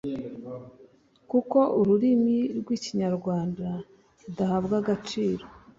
[1.29, 3.67] kuki ururimi rw'ikinyarwanda
[4.23, 5.43] rudahabwa agaciro